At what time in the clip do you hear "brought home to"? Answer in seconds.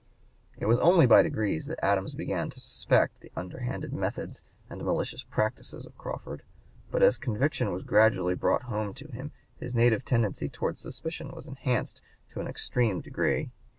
8.33-9.11